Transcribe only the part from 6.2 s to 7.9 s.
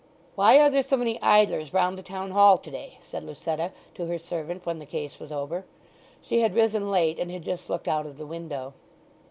She had risen late, and had just looked